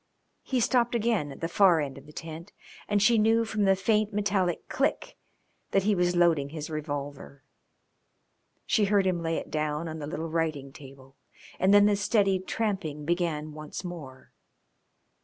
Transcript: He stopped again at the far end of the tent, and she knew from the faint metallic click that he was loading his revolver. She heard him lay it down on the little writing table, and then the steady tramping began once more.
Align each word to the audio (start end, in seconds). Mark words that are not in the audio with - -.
He 0.41 0.59
stopped 0.59 0.95
again 0.95 1.31
at 1.31 1.41
the 1.41 1.47
far 1.47 1.79
end 1.79 1.95
of 1.95 2.07
the 2.07 2.11
tent, 2.11 2.51
and 2.87 2.99
she 3.03 3.19
knew 3.19 3.45
from 3.45 3.65
the 3.65 3.75
faint 3.75 4.11
metallic 4.11 4.67
click 4.67 5.15
that 5.69 5.83
he 5.83 5.93
was 5.93 6.15
loading 6.15 6.49
his 6.49 6.71
revolver. 6.71 7.43
She 8.65 8.85
heard 8.85 9.05
him 9.05 9.21
lay 9.21 9.37
it 9.37 9.51
down 9.51 9.87
on 9.87 9.99
the 9.99 10.07
little 10.07 10.31
writing 10.31 10.73
table, 10.73 11.17
and 11.59 11.71
then 11.71 11.85
the 11.85 11.95
steady 11.95 12.39
tramping 12.39 13.05
began 13.05 13.53
once 13.53 13.83
more. 13.83 14.33